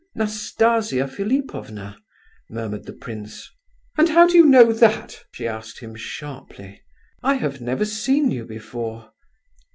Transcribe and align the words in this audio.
"Nastasia 0.15 1.07
Philipovna," 1.07 2.01
murmured 2.49 2.85
the 2.85 2.91
prince. 2.93 3.47
"And 3.99 4.09
how 4.09 4.25
do 4.25 4.35
you 4.35 4.47
know 4.47 4.73
that?" 4.73 5.25
she 5.31 5.47
asked 5.47 5.77
him, 5.79 5.93
sharply. 5.93 6.81
"I 7.21 7.35
have 7.35 7.61
never 7.61 7.85
seen 7.85 8.31
you 8.31 8.43
before!" 8.45 9.11